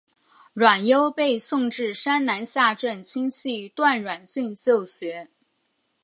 [0.53, 5.29] 阮攸被送至山南下镇亲戚段阮俊就学。